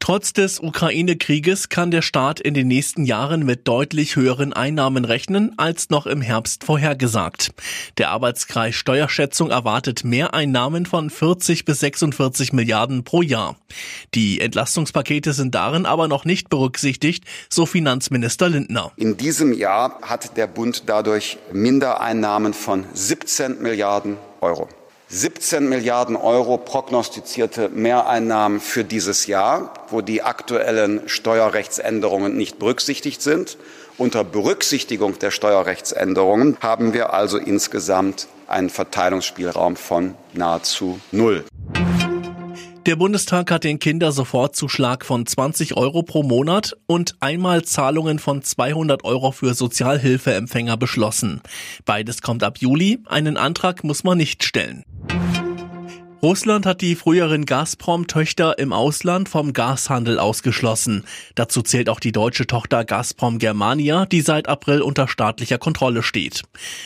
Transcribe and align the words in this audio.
Trotz 0.00 0.32
des 0.32 0.60
Ukraine-Krieges 0.60 1.68
kann 1.68 1.90
der 1.90 2.00
Staat 2.00 2.40
in 2.40 2.54
den 2.54 2.68
nächsten 2.68 3.04
Jahren 3.04 3.44
mit 3.44 3.68
deutlich 3.68 4.16
höheren 4.16 4.54
Einnahmen 4.54 5.04
rechnen 5.04 5.52
als 5.58 5.90
noch 5.90 6.06
im 6.06 6.22
Herbst 6.22 6.64
vorhergesagt. 6.64 7.52
Der 7.98 8.10
Arbeitskreis 8.10 8.74
Steuerschätzung 8.74 9.50
erwartet 9.50 10.02
Mehreinnahmen 10.02 10.86
von 10.86 11.10
40 11.10 11.66
bis 11.66 11.80
46 11.80 12.54
Milliarden 12.54 13.04
pro 13.04 13.20
Jahr. 13.20 13.56
Die 14.14 14.40
Entlastungspakete 14.40 15.34
sind 15.34 15.54
darin 15.54 15.84
aber 15.84 16.08
noch 16.08 16.24
nicht 16.24 16.48
berücksichtigt, 16.48 17.24
so 17.50 17.66
Finanzminister 17.66 18.48
Lindner. 18.48 18.92
In 18.96 19.18
diesem 19.18 19.52
Jahr 19.52 20.00
hat 20.00 20.38
der 20.38 20.46
Bund 20.46 20.84
dadurch 20.86 21.36
Mindereinnahmen 21.52 22.54
von 22.54 22.86
17 22.94 23.60
Milliarden 23.60 24.16
Euro. 24.40 24.66
17 25.12 25.68
Milliarden 25.68 26.14
Euro 26.14 26.56
prognostizierte 26.56 27.68
Mehreinnahmen 27.68 28.60
für 28.60 28.84
dieses 28.84 29.26
Jahr, 29.26 29.74
wo 29.88 30.02
die 30.02 30.22
aktuellen 30.22 31.02
Steuerrechtsänderungen 31.08 32.36
nicht 32.36 32.60
berücksichtigt 32.60 33.20
sind. 33.20 33.58
Unter 33.98 34.22
Berücksichtigung 34.22 35.18
der 35.18 35.32
Steuerrechtsänderungen 35.32 36.56
haben 36.60 36.92
wir 36.92 37.12
also 37.12 37.38
insgesamt 37.38 38.28
einen 38.46 38.70
Verteilungsspielraum 38.70 39.74
von 39.74 40.14
nahezu 40.32 41.00
null. 41.10 41.44
Der 42.86 42.96
Bundestag 42.96 43.50
hat 43.50 43.64
den 43.64 43.78
Kindersofortzuschlag 43.78 45.04
von 45.04 45.26
20 45.26 45.76
Euro 45.76 46.02
pro 46.02 46.22
Monat 46.22 46.76
und 46.86 47.14
Einmalzahlungen 47.20 48.18
von 48.18 48.42
200 48.42 49.04
Euro 49.04 49.32
für 49.32 49.52
Sozialhilfeempfänger 49.52 50.78
beschlossen. 50.78 51.42
Beides 51.84 52.22
kommt 52.22 52.42
ab 52.42 52.56
Juli. 52.58 53.00
Einen 53.04 53.36
Antrag 53.36 53.84
muss 53.84 54.02
man 54.02 54.16
nicht 54.16 54.44
stellen. 54.44 54.84
Russland 56.22 56.66
hat 56.66 56.82
die 56.82 56.96
früheren 56.96 57.46
Gazprom-Töchter 57.46 58.58
im 58.58 58.74
Ausland 58.74 59.30
vom 59.30 59.54
Gashandel 59.54 60.18
ausgeschlossen. 60.18 61.04
Dazu 61.34 61.62
zählt 61.62 61.88
auch 61.88 61.98
die 61.98 62.12
deutsche 62.12 62.46
Tochter 62.46 62.84
Gazprom 62.84 63.38
Germania, 63.38 64.04
die 64.04 64.20
seit 64.20 64.46
April 64.46 64.82
unter 64.82 65.08
staatlicher 65.08 65.56
Kontrolle 65.56 66.02
steht. 66.02 66.42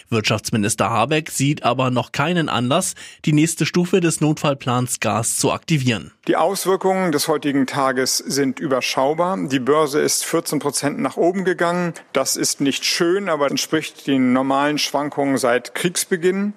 Wirtschaftsminister 0.08 0.88
Habeck 0.88 1.32
sieht 1.32 1.64
aber 1.64 1.90
noch 1.90 2.12
keinen 2.12 2.48
Anlass, 2.48 2.94
die 3.24 3.32
nächste 3.32 3.66
Stufe 3.66 3.98
des 3.98 4.20
Notfallplans 4.20 5.00
Gas 5.00 5.36
zu 5.36 5.50
aktivieren. 5.50 6.12
Die 6.28 6.36
Auswirkungen 6.36 7.10
des 7.10 7.26
heutigen 7.26 7.66
Tages 7.66 8.18
sind 8.18 8.60
überschaubar. 8.60 9.36
Die 9.48 9.58
Börse 9.58 10.00
ist 10.00 10.24
14 10.24 10.60
Prozent 10.60 11.00
nach 11.00 11.16
oben 11.16 11.44
gegangen. 11.44 11.94
Das 12.12 12.36
ist 12.36 12.60
nicht 12.60 12.84
schön, 12.84 13.28
aber 13.28 13.50
entspricht 13.50 14.06
den 14.06 14.32
normalen 14.32 14.78
Schwankungen 14.78 15.38
seit 15.38 15.74
Kriegsbeginn. 15.74 16.52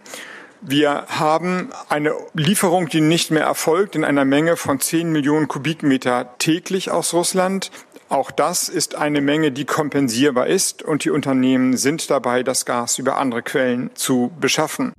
Wir 0.61 1.05
haben 1.07 1.69
eine 1.89 2.13
Lieferung, 2.33 2.89
die 2.89 3.01
nicht 3.01 3.31
mehr 3.31 3.43
erfolgt, 3.43 3.95
in 3.95 4.03
einer 4.03 4.25
Menge 4.25 4.57
von 4.57 4.79
10 4.79 5.11
Millionen 5.11 5.47
Kubikmeter 5.47 6.37
täglich 6.39 6.89
aus 6.89 7.13
Russland. 7.13 7.71
Auch 8.09 8.31
das 8.31 8.69
ist 8.69 8.95
eine 8.95 9.21
Menge, 9.21 9.51
die 9.51 9.65
kompensierbar 9.65 10.47
ist 10.47 10.81
und 10.81 11.03
die 11.03 11.09
Unternehmen 11.09 11.77
sind 11.77 12.09
dabei, 12.09 12.41
das 12.41 12.65
Gas 12.65 12.97
über 12.97 13.17
andere 13.17 13.43
Quellen 13.43 13.91
zu 13.95 14.31
beschaffen. 14.39 14.93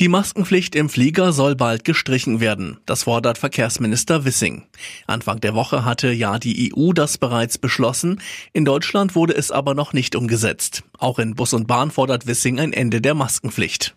Die 0.00 0.06
Maskenpflicht 0.06 0.76
im 0.76 0.88
Flieger 0.88 1.32
soll 1.32 1.56
bald 1.56 1.84
gestrichen 1.84 2.38
werden. 2.38 2.78
Das 2.86 3.02
fordert 3.02 3.36
Verkehrsminister 3.36 4.24
Wissing. 4.24 4.64
Anfang 5.08 5.40
der 5.40 5.56
Woche 5.56 5.84
hatte 5.84 6.12
ja 6.12 6.38
die 6.38 6.72
EU 6.72 6.92
das 6.92 7.18
bereits 7.18 7.58
beschlossen. 7.58 8.20
In 8.52 8.64
Deutschland 8.64 9.16
wurde 9.16 9.34
es 9.34 9.50
aber 9.50 9.74
noch 9.74 9.92
nicht 9.92 10.14
umgesetzt. 10.14 10.84
Auch 10.98 11.18
in 11.18 11.34
Bus 11.34 11.52
und 11.52 11.66
Bahn 11.66 11.90
fordert 11.90 12.28
Wissing 12.28 12.60
ein 12.60 12.72
Ende 12.72 13.00
der 13.00 13.14
Maskenpflicht. 13.14 13.96